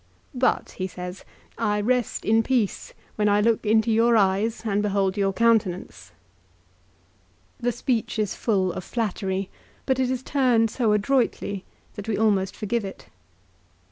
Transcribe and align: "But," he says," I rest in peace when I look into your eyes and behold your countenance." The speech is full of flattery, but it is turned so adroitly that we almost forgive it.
"But," 0.33 0.71
he 0.79 0.87
says," 0.87 1.23
I 1.75 1.79
rest 1.79 2.25
in 2.25 2.41
peace 2.41 2.95
when 3.17 3.29
I 3.29 3.39
look 3.39 3.67
into 3.67 3.91
your 3.91 4.17
eyes 4.17 4.63
and 4.65 4.81
behold 4.81 5.15
your 5.15 5.31
countenance." 5.31 6.11
The 7.59 7.71
speech 7.71 8.17
is 8.17 8.33
full 8.33 8.73
of 8.73 8.83
flattery, 8.83 9.51
but 9.85 9.99
it 9.99 10.09
is 10.09 10.23
turned 10.23 10.71
so 10.71 10.93
adroitly 10.93 11.65
that 11.93 12.07
we 12.07 12.17
almost 12.17 12.55
forgive 12.55 12.83
it. 12.83 13.09